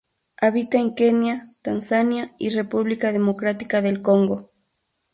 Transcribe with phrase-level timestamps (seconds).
[0.39, 4.49] Habita en Kenia, Tanzania y República Democrática del Congo.